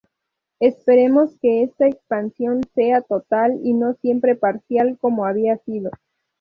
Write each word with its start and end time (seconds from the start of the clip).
Esperemos 0.59 1.35
que 1.43 1.61
esta 1.61 1.85
Expansión 1.85 2.61
sea 2.73 3.03
total 3.03 3.59
y 3.63 3.73
no 3.73 3.93
siempre 3.93 4.35
parcial, 4.35 4.97
como 4.99 5.25
había 5.27 5.57
sido. 5.57 5.91